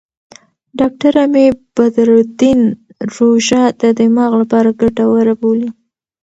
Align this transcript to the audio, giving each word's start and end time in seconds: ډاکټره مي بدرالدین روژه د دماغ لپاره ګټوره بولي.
ډاکټره 0.79 1.23
مي 1.33 1.45
بدرالدین 1.75 2.59
روژه 3.15 3.63
د 3.81 3.83
دماغ 3.99 4.31
لپاره 4.41 4.77
ګټوره 4.81 5.33
بولي. 5.41 5.69